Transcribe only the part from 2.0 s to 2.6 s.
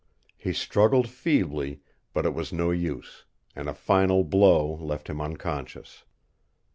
but it was